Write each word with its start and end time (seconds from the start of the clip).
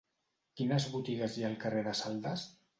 Quines 0.61 0.87
botigues 0.95 1.37
hi 1.37 1.47
ha 1.47 1.53
al 1.53 1.61
carrer 1.67 1.87
de 1.91 1.97
Saldes? 2.03 2.51